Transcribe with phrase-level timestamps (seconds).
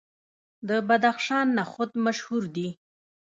[0.67, 2.69] د بدخشان نخود مشهور دي.